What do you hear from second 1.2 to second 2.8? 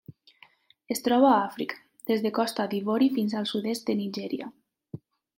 a Àfrica: des de Costa